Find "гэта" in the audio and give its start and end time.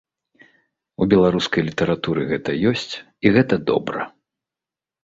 2.35-2.49, 3.39-3.65